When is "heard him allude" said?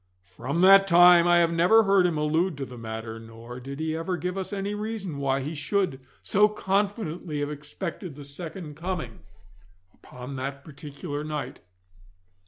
1.83-2.57